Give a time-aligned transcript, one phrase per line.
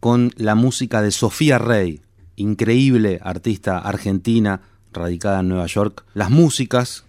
[0.00, 2.00] con la música de Sofía Rey,
[2.36, 6.04] increíble artista argentina radicada en Nueva York.
[6.14, 7.04] Las músicas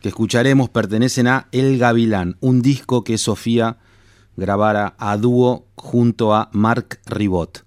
[0.00, 3.78] que escucharemos pertenecen a El Gavilán, un disco que Sofía
[4.36, 7.64] grabara a dúo junto a Marc Ribot.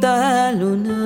[0.00, 0.16] τα
[0.58, 0.97] λουνά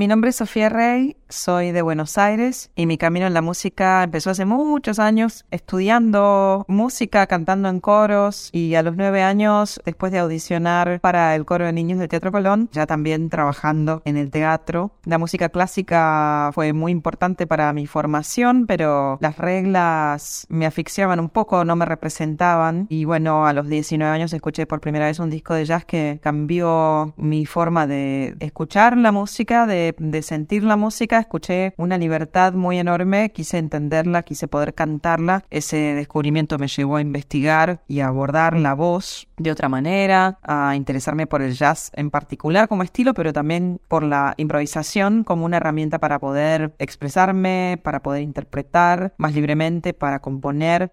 [0.00, 4.02] Mi nombre es Sofía Rey, soy de Buenos Aires y mi camino en la música
[4.02, 10.12] empezó hace muchos años estudiando música, cantando en coros y a los nueve años, después
[10.12, 14.30] de audicionar para el coro de niños del Teatro Colón, ya también trabajando en el
[14.30, 14.92] teatro.
[15.04, 21.28] La música clásica fue muy importante para mi formación, pero las reglas me asfixiaban un
[21.28, 25.30] poco, no me representaban y bueno, a los 19 años escuché por primera vez un
[25.30, 30.76] disco de jazz que cambió mi forma de escuchar la música, de, de sentir la
[30.76, 35.44] música, escuché una libertad muy enorme, quise entenderla, quise poder cantarla.
[35.50, 40.76] Ese descubrimiento me llevó a investigar y a abordar la voz de otra manera, a
[40.76, 45.58] interesarme por el jazz en particular como estilo, pero también por la improvisación como una
[45.58, 50.92] herramienta para poder expresarme, para poder interpretar más libremente, para componer.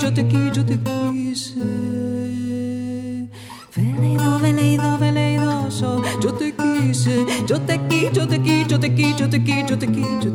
[0.00, 1.54] yo te qui, yo te quise.
[3.76, 9.14] Veleido, veleido, veleidoso, yo te quise, yo te qui, yo te qui, yo te qui,
[9.14, 9.64] yo te qui,
[10.22, 10.33] yo te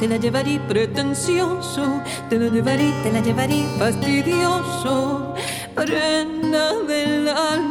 [0.00, 5.34] te la llevaré pretencioso, te la llevaré, te la llevaré fastidioso,
[5.74, 7.69] prenda del alma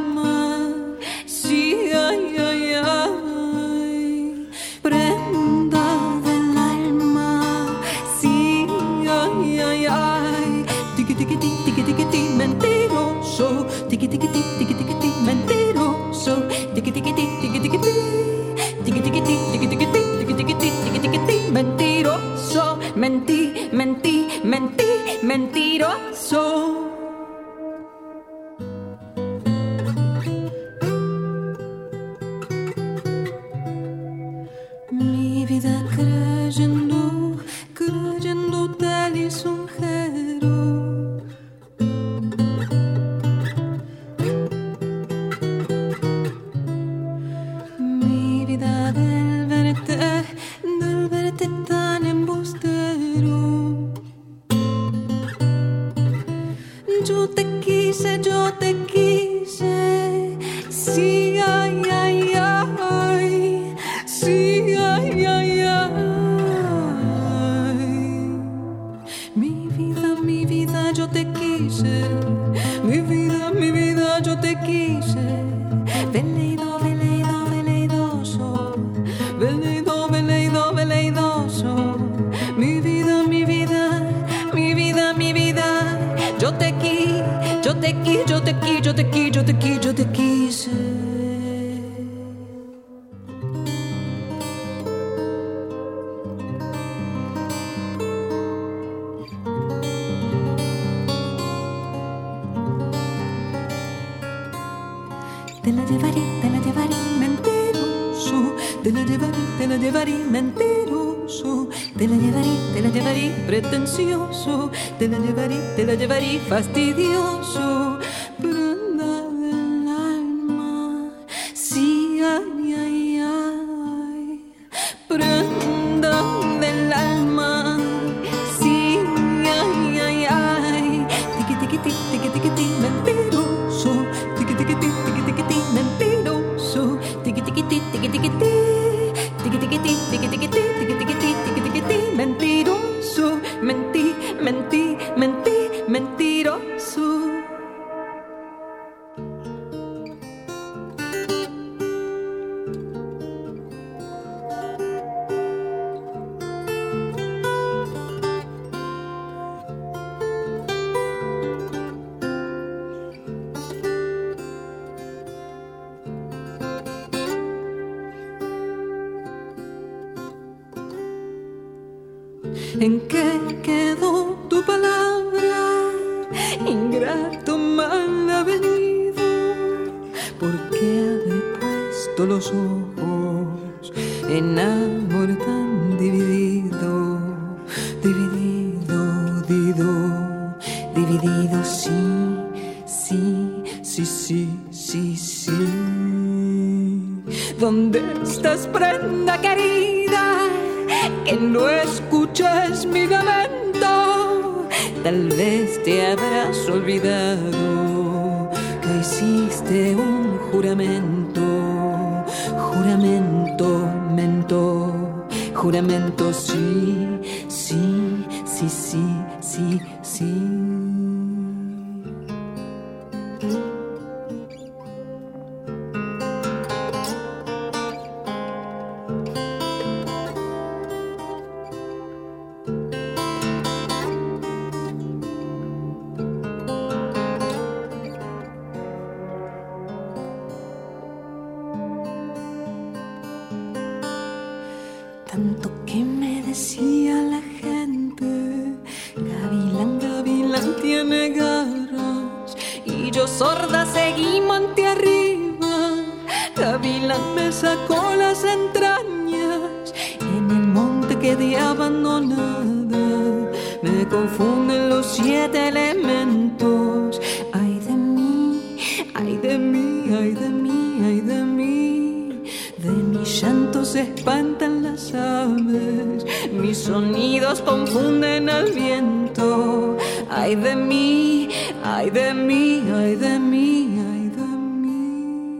[277.69, 279.97] confunden al viento.
[280.29, 281.49] Ay de mí,
[281.83, 283.69] ay de mí, ay de mí,
[284.11, 284.47] ay de
[284.81, 285.59] mí.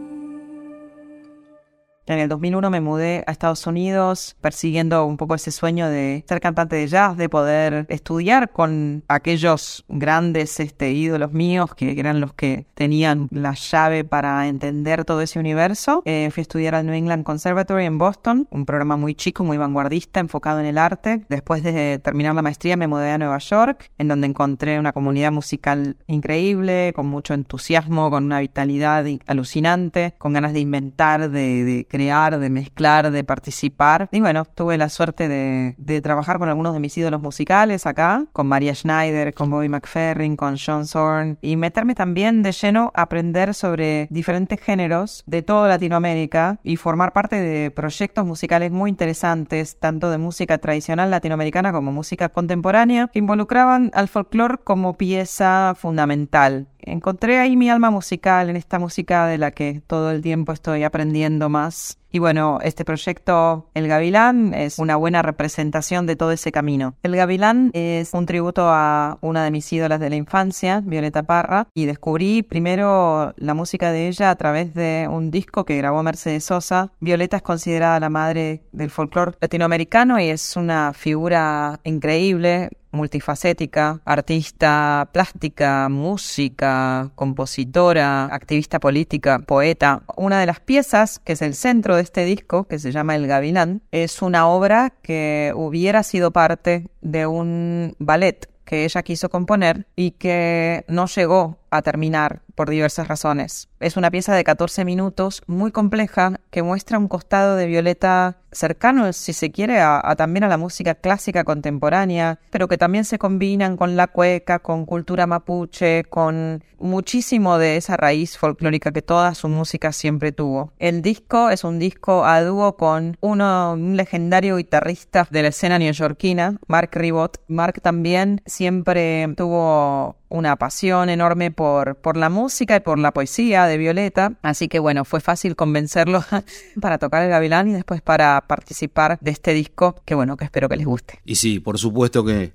[2.06, 6.40] En el 2001 me mudé a Estados Unidos persiguiendo un poco ese sueño de ser
[6.40, 12.32] cantante de jazz, de poder estudiar con aquellos grandes este, ídolos míos que eran los
[12.32, 16.00] que tenían la llave para entender todo ese universo.
[16.06, 19.58] Eh, fui a estudiar al New England Conservatory en Boston, un programa muy chico, muy
[19.58, 21.26] vanguardista, enfocado en el arte.
[21.28, 25.30] Después de terminar la maestría me mudé a Nueva York, en donde encontré una comunidad
[25.30, 31.86] musical increíble, con mucho entusiasmo, con una vitalidad alucinante, con ganas de inventar, de, de
[31.86, 34.08] crear, de mezclar, de participar.
[34.12, 38.24] Y bueno, tuve la suerte de, de trabajar con algunos de mis ídolos musicales acá,
[38.32, 43.02] con Maria Schneider, con Bobby McFerrin, con John Zorn, y meterme también de lleno a
[43.02, 49.78] aprender sobre diferentes géneros de toda Latinoamérica y formar parte de proyectos musicales muy interesantes,
[49.78, 56.68] tanto de música tradicional latinoamericana como música contemporánea, que involucraban al folclore como pieza fundamental.
[56.82, 60.82] Encontré ahí mi alma musical en esta música de la que todo el tiempo estoy
[60.82, 61.99] aprendiendo más.
[62.12, 66.94] Y bueno, este proyecto El Gavilán es una buena representación de todo ese camino.
[67.02, 71.68] El Gavilán es un tributo a una de mis ídolas de la infancia, Violeta Parra,
[71.72, 76.44] y descubrí primero la música de ella a través de un disco que grabó Mercedes
[76.44, 76.92] Sosa.
[76.98, 85.08] Violeta es considerada la madre del folclore latinoamericano y es una figura increíble, multifacética, artista
[85.12, 90.02] plástica, música, compositora, activista política, poeta.
[90.16, 93.26] Una de las piezas, que es el centro de este disco, que se llama El
[93.26, 99.86] Gavilán, es una obra que hubiera sido parte de un ballet que ella quiso componer
[99.96, 103.68] y que no llegó a terminar por diversas razones.
[103.80, 109.12] Es una pieza de 14 minutos muy compleja que muestra un costado de Violeta cercano,
[109.12, 113.76] si se quiere, a, también a la música clásica contemporánea, pero que también se combinan
[113.76, 119.48] con la cueca, con cultura mapuche, con muchísimo de esa raíz folclórica que toda su
[119.48, 120.72] música siempre tuvo.
[120.78, 125.78] El disco es un disco a dúo con uno, un legendario guitarrista de la escena
[125.78, 127.40] neoyorquina, Mark Ribot.
[127.48, 133.66] Mark también siempre tuvo una pasión enorme por, por la música y por la poesía
[133.66, 136.24] de Violeta, así que bueno, fue fácil convencerlo
[136.80, 140.68] para tocar el gavilán y después para participar de este disco, que bueno, que espero
[140.68, 141.20] que les guste.
[141.24, 142.52] Y sí, por supuesto que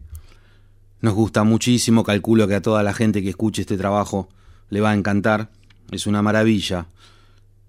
[1.01, 4.29] nos gusta muchísimo, calculo que a toda la gente que escuche este trabajo
[4.69, 5.49] le va a encantar,
[5.91, 6.87] es una maravilla.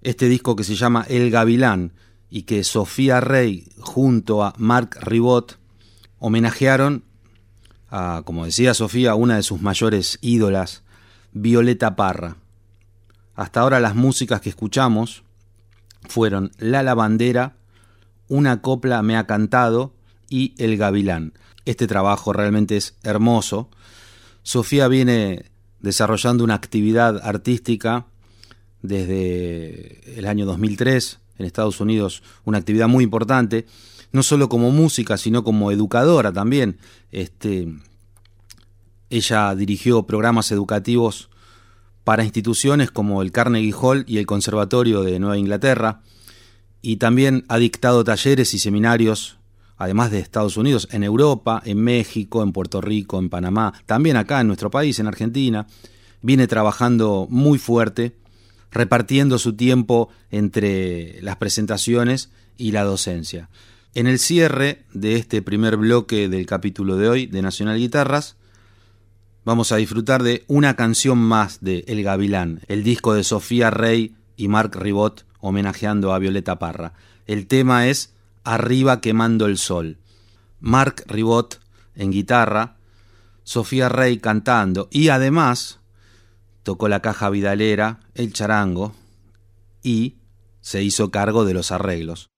[0.03, 1.93] Este disco que se llama El Gavilán
[2.31, 5.59] y que Sofía Rey junto a Mark Ribot
[6.19, 7.03] homenajearon
[8.25, 10.83] como decía Sofía, una de sus mayores ídolas,
[11.33, 12.37] Violeta Parra.
[13.35, 15.23] Hasta ahora las músicas que escuchamos
[16.09, 17.57] fueron La Lavandera,
[18.29, 19.95] Una copla me ha cantado
[20.29, 21.35] y El Gavilán.
[21.65, 23.71] Este trabajo realmente es hermoso.
[24.43, 28.07] Sofía viene desarrollando una actividad artística
[28.83, 33.67] desde el año 2003 en Estados Unidos, una actividad muy importante
[34.13, 36.79] no solo como música, sino como educadora también.
[37.11, 37.69] Este,
[39.11, 41.31] ella dirigió programas educativos
[42.05, 46.03] para instituciones como el Carnegie Hall y el Conservatorio de Nueva Inglaterra,
[46.81, 49.39] y también ha dictado talleres y seminarios,
[49.77, 54.41] además de Estados Unidos, en Europa, en México, en Puerto Rico, en Panamá, también acá
[54.41, 55.67] en nuestro país, en Argentina.
[56.23, 58.17] Viene trabajando muy fuerte,
[58.71, 63.49] repartiendo su tiempo entre las presentaciones y la docencia.
[63.97, 68.37] En el cierre de este primer bloque del capítulo de hoy de Nacional Guitarras,
[69.43, 74.15] vamos a disfrutar de una canción más de El Gavilán, el disco de Sofía Rey
[74.37, 76.93] y Mark Ribot homenajeando a Violeta Parra.
[77.25, 78.13] El tema es
[78.45, 79.97] Arriba quemando el sol.
[80.61, 81.59] Mark Ribot
[81.95, 82.77] en guitarra,
[83.45, 85.81] Sofía Rey cantando y además
[86.65, 88.95] tocó la caja vidalera, el charango
[89.83, 90.17] y
[90.61, 92.29] se hizo cargo de los arreglos.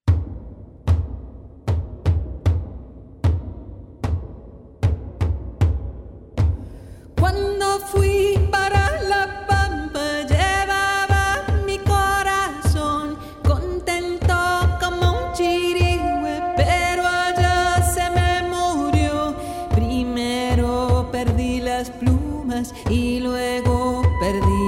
[21.85, 23.21] Su sudor y
[24.23, 24.68] arriba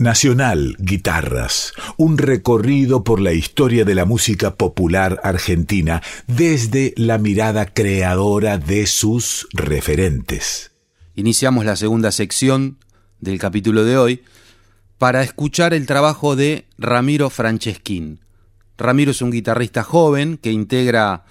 [0.00, 7.66] Nacional Guitarras, un recorrido por la historia de la música popular argentina desde la mirada
[7.66, 10.72] creadora de sus referentes.
[11.16, 12.78] Iniciamos la segunda sección
[13.18, 14.22] del capítulo de hoy
[14.96, 18.20] para escuchar el trabajo de Ramiro Franceschín.
[18.78, 21.26] Ramiro es un guitarrista joven que integra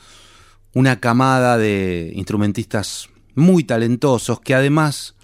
[0.76, 5.16] una camada de instrumentistas muy talentosos que además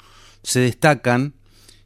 [0.41, 1.35] se destacan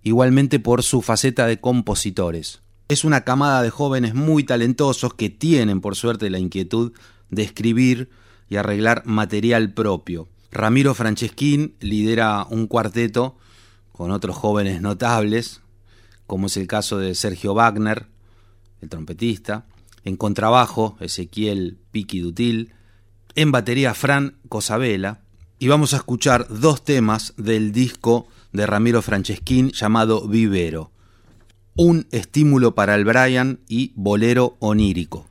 [0.10, 2.62] igualmente por su faceta de compositores.
[2.88, 6.94] Es una camada de jóvenes muy talentosos que tienen, por suerte, la inquietud
[7.30, 8.10] de escribir
[8.50, 10.28] y arreglar material propio.
[10.52, 13.38] Ramiro Franceschín lidera un cuarteto
[13.92, 15.62] con otros jóvenes notables,
[16.26, 18.08] como es el caso de Sergio Wagner,
[18.82, 19.68] el trompetista,
[20.04, 22.74] en contrabajo Ezequiel Piqui Dutil,
[23.36, 25.22] en batería Fran Cosabela,
[25.60, 30.92] y vamos a escuchar dos temas del disco de Ramiro Franceschín llamado Vivero.
[31.76, 35.29] Un estímulo para el Brian y Bolero onírico.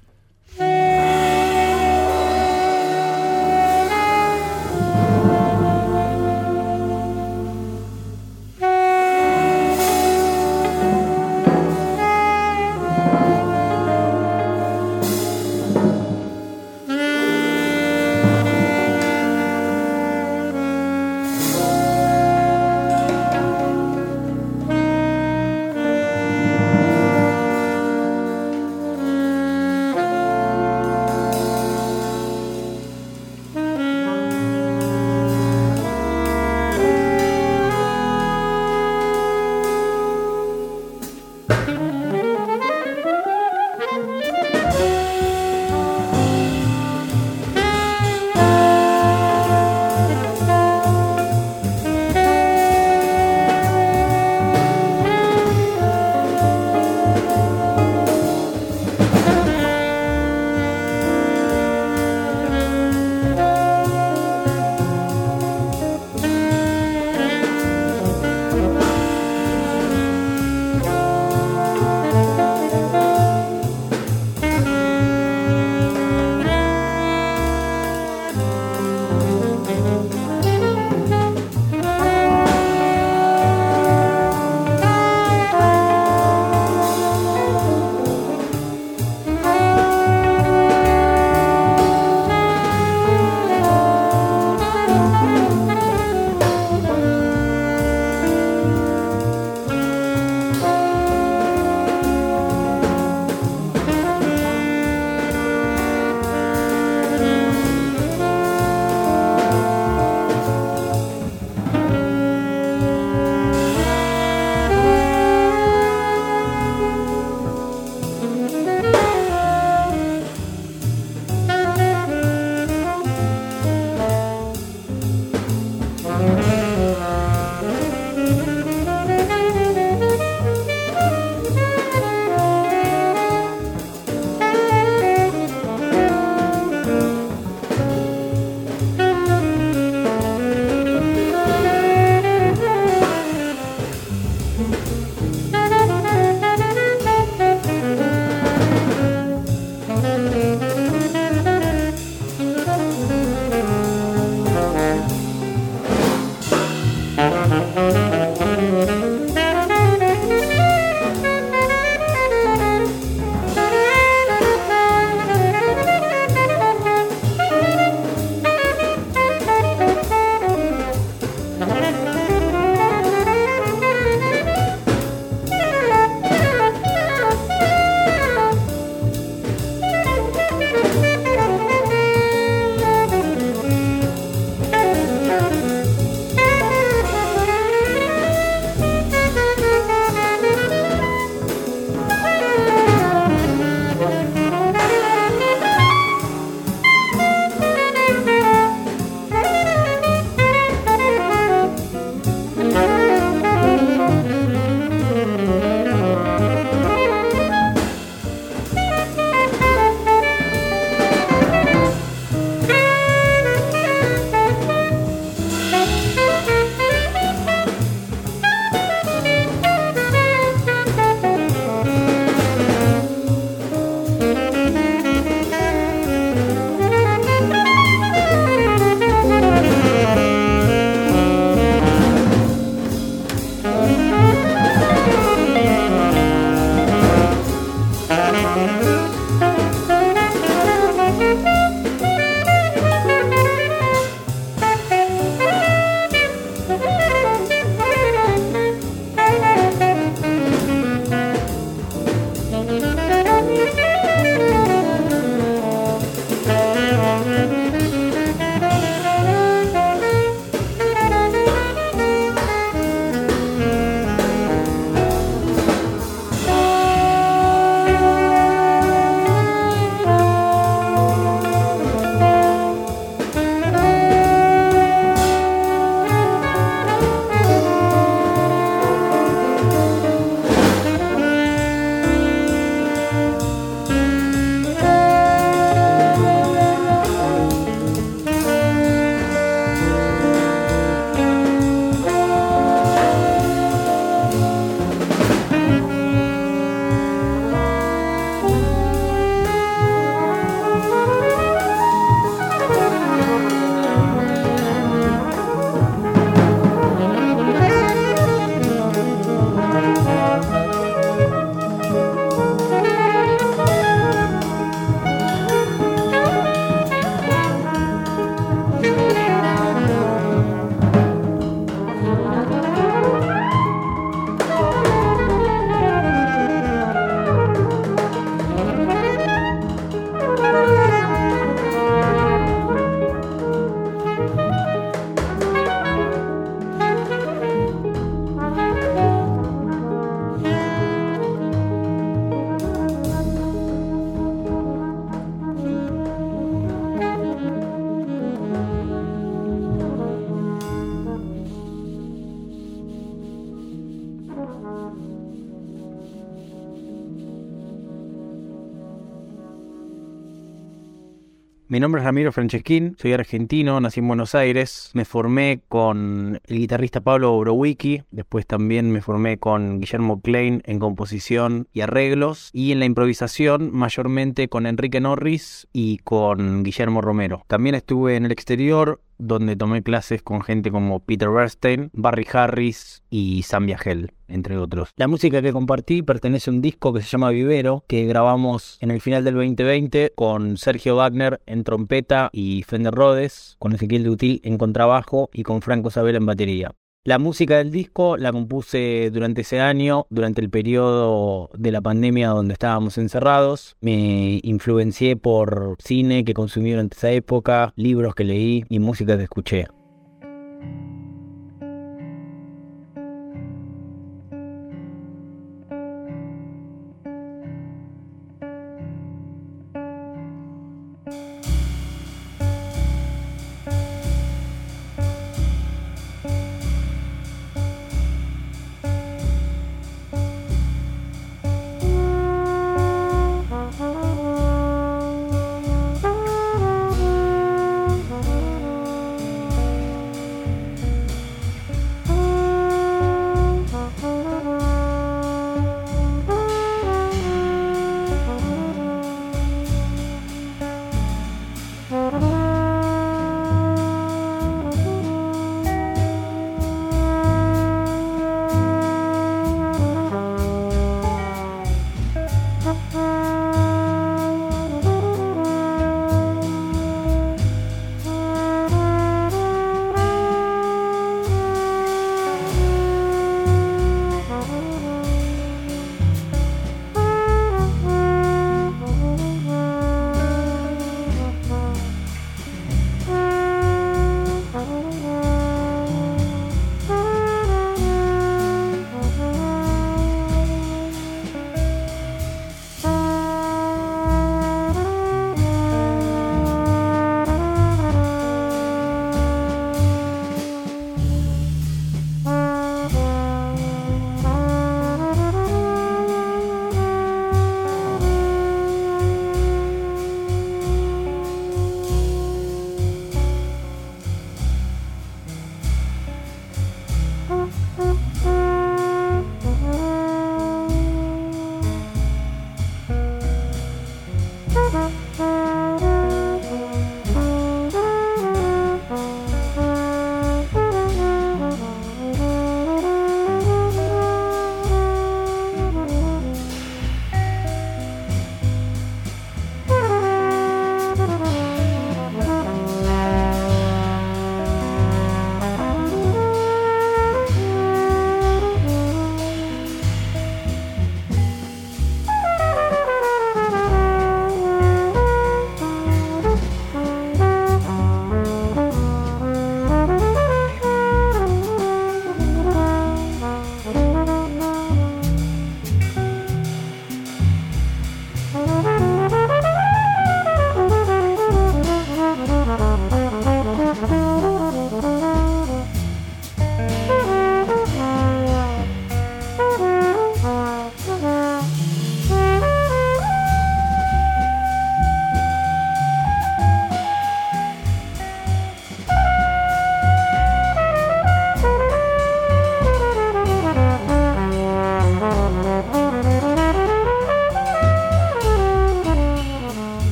[361.79, 364.91] Mi nombre es Ramiro Franceschín, soy argentino, nací en Buenos Aires.
[364.95, 370.81] Me formé con el guitarrista Pablo Borowicki, después también me formé con Guillermo Klein en
[370.81, 377.45] composición y arreglos, y en la improvisación mayormente con Enrique Norris y con Guillermo Romero.
[377.47, 383.03] También estuve en el exterior donde tomé clases con gente como Peter Bernstein, Barry Harris
[383.11, 384.91] y Sam Viagel, entre otros.
[384.97, 388.91] La música que compartí pertenece a un disco que se llama Vivero, que grabamos en
[388.91, 394.41] el final del 2020 con Sergio Wagner en trompeta y Fender Rhodes, con Ezequiel Dutil
[394.45, 396.75] en contrabajo y con Franco Sabela en batería.
[397.09, 402.29] La música del disco la compuse durante ese año, durante el periodo de la pandemia
[402.29, 403.79] donde estábamos encerrados.
[403.81, 409.23] Me influencié por cine que consumí durante esa época, libros que leí y música que
[409.23, 409.69] escuché.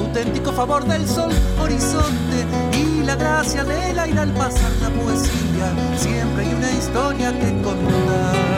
[0.00, 1.30] auténtico favor del sol
[1.60, 2.46] horizonte
[2.76, 5.74] y la gracia del aire al pasar la poesía.
[5.96, 8.49] Siempre hay una historia que contar.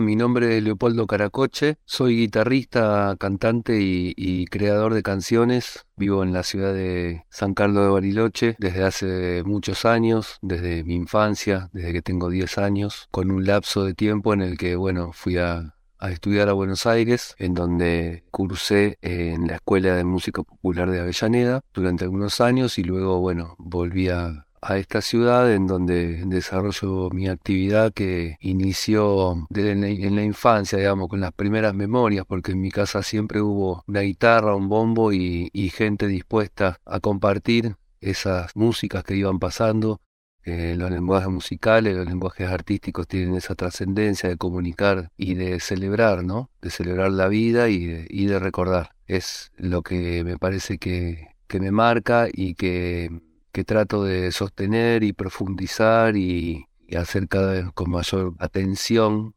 [0.00, 5.86] Mi nombre es Leopoldo Caracoche, soy guitarrista, cantante y, creador de canciones.
[5.96, 10.94] Vivo en la ciudad de San Carlos de Bariloche desde hace muchos años, desde mi
[10.94, 15.10] infancia, desde que tengo 10 años, con un lapso de tiempo en el que, bueno,
[15.12, 20.44] fui a, a estudiar a Buenos Aires, en donde cursé en la Escuela de Música
[20.44, 25.66] Popular de Avellaneda durante algunos años y luego, bueno, volví a, a esta ciudad en
[25.66, 32.24] donde desarrollo mi actividad que inició desde en la, infancia, digamos, con las primeras memorias,
[32.26, 37.76] porque en mi casa siempre hubo una guitarra, un bombo y, gente dispuesta a compartir
[38.00, 40.00] esas músicas que iban pasando.
[40.44, 46.24] Eh, los lenguajes musicales, los lenguajes artísticos tienen esa trascendencia de comunicar y de celebrar,
[46.24, 46.50] ¿no?
[46.60, 48.90] De celebrar la vida y de, y de recordar.
[49.06, 55.02] Es lo que me parece que, que me marca y que que trato de sostener
[55.02, 59.34] y profundizar y, hacer cada vez con mayor atención.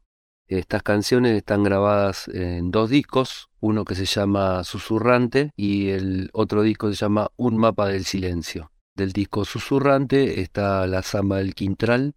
[0.47, 6.63] Estas canciones están grabadas en dos discos, uno que se llama Susurrante y el otro
[6.63, 8.71] disco se llama Un mapa del silencio.
[8.93, 12.13] Del disco Susurrante está la samba del Quintral.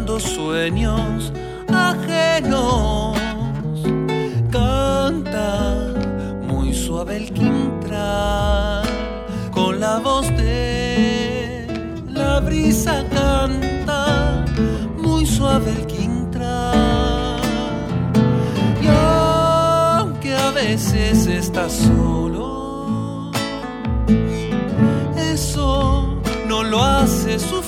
[0.00, 1.32] Velando sueños
[1.68, 3.16] ajenos,
[4.50, 5.94] canta
[6.48, 8.84] muy suave el quintral
[9.52, 11.66] con la voz de
[12.08, 14.44] la brisa canta
[14.96, 17.40] muy suave el quintral.
[18.82, 23.30] Y aunque a veces está solo
[25.32, 27.59] eso no lo hace sufrir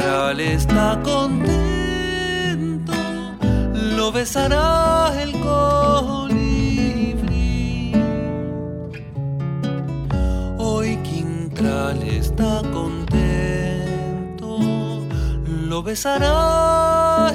[0.00, 2.92] Quintral está contento
[3.74, 6.72] lo besará el colibrí.
[10.56, 14.58] Hoy Quintral está contento
[15.68, 17.34] lo besará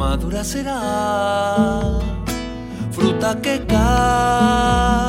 [0.00, 0.80] madura será,
[2.90, 5.02] fruta que calma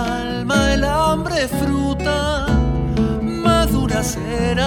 [0.74, 2.46] el hambre, fruta
[3.22, 4.61] madura será.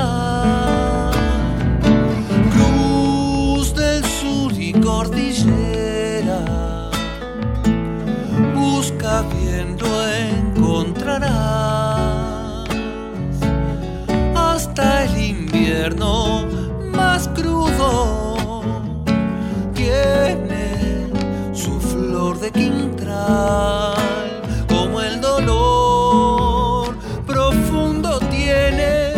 [24.68, 26.94] Como el dolor
[27.26, 29.12] profundo tiene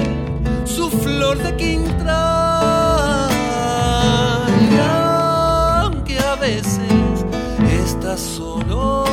[0.64, 3.30] su flor de quintral.
[4.70, 7.24] Y aunque a veces
[7.82, 9.04] estás solo,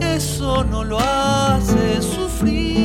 [0.00, 2.76] eso no lo hace sufrir.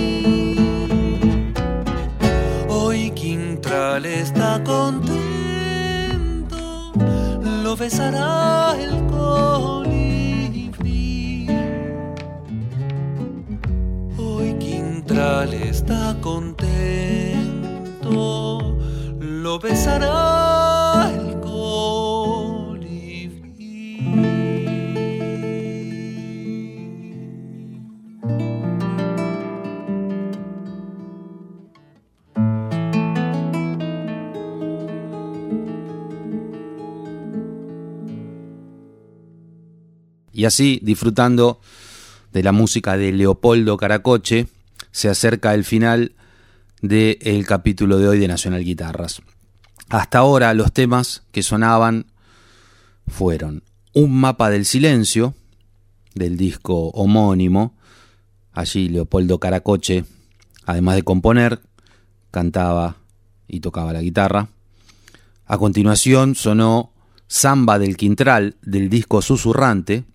[2.69, 5.21] Hoy Quintral está contento,
[7.63, 8.20] lo besará
[40.41, 41.61] Y así, disfrutando
[42.33, 44.47] de la música de Leopoldo Caracoche,
[44.89, 46.13] se acerca el final
[46.81, 49.21] del capítulo de hoy de Nacional Guitarras.
[49.89, 52.07] Hasta ahora los temas que sonaban
[53.07, 53.61] fueron
[53.93, 55.35] Un mapa del silencio,
[56.15, 57.75] del disco homónimo.
[58.51, 60.05] Allí Leopoldo Caracoche,
[60.65, 61.61] además de componer,
[62.31, 62.95] cantaba
[63.47, 64.47] y tocaba la guitarra.
[65.45, 66.93] A continuación sonó
[67.27, 70.05] Samba del Quintral, del disco Susurrante,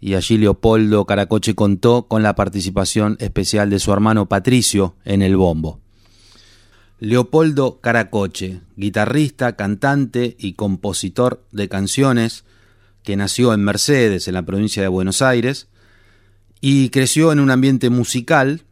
[0.00, 5.36] y allí Leopoldo Caracoche contó con la participación especial de su hermano Patricio en el
[5.36, 5.80] bombo.
[6.98, 12.44] Leopoldo Caracoche, guitarrista, cantante y compositor de canciones,
[13.02, 15.68] que nació en Mercedes, en la provincia de Buenos Aires,
[16.60, 18.62] y creció en un ambiente musical,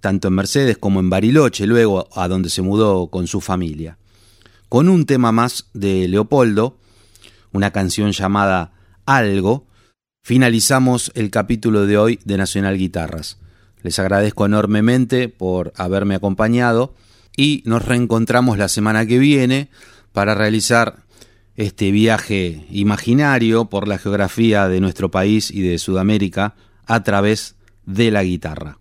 [0.00, 3.96] tanto en Mercedes como en Bariloche, luego a donde se mudó con su familia.
[4.68, 6.76] Con un tema más de Leopoldo,
[7.52, 8.72] una canción llamada
[9.06, 9.64] Algo,
[10.28, 13.38] finalizamos el capítulo de hoy de Nacional Guitarras.
[13.82, 16.94] Les agradezco enormemente por haberme acompañado
[17.36, 19.70] y nos reencontramos la semana que viene
[20.12, 21.04] para realizar
[21.56, 26.54] este viaje imaginario por la geografía de nuestro país y de Sudamérica
[26.86, 27.56] a través
[27.86, 28.78] de la guitarra.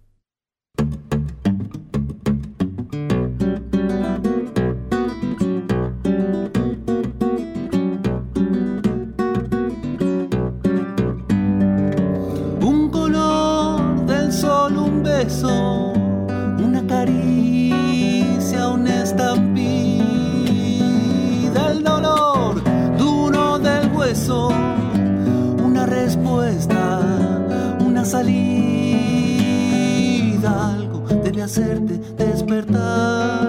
[31.47, 33.47] hacerte despertar.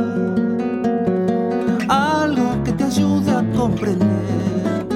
[1.88, 4.86] Algo que te ayude a comprender.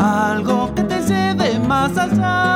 [0.00, 2.55] Algo que te lleve más allá.